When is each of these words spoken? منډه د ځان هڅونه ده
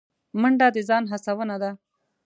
منډه 0.41 0.67
د 0.75 0.77
ځان 0.89 1.03
هڅونه 1.11 1.55
ده 1.61 1.71